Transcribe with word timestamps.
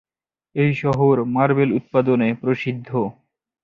এই 0.55 0.71
শহর 0.73 1.15
মার্বেল 1.35 1.69
উৎপাদনে 1.73 2.29
প্রসিদ্ধ। 2.33 2.89